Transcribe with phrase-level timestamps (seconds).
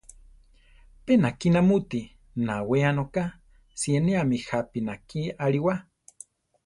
[1.03, 2.01] Pe nakí namúti,
[2.45, 3.23] nawéa noka;
[3.79, 5.73] sinéami jápi náki alíwa.